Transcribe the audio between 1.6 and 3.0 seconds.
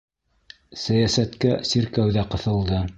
сиркәү ҙә ҡыҫылды